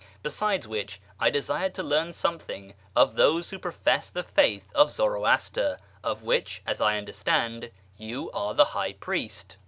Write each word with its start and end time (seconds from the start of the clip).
Besides 0.23 0.67
which, 0.67 0.99
I 1.19 1.29
desired 1.29 1.75
to 1.75 1.83
learn 1.83 2.11
something 2.11 2.73
of 2.95 3.13
those 3.17 3.51
who. 3.51 3.59
profess 3.59 4.09
the 4.09 4.23
faith 4.23 4.71
of 4.73 4.91
Zoroaster, 4.91 5.77
of 6.03 6.23
which, 6.23 6.63
as 6.65 6.81
I 6.81 6.97
understand, 6.97 7.69
you 7.97 8.31
are 8.31 8.55
the 8.55 8.65
high 8.73 8.93
priest." 8.93 9.57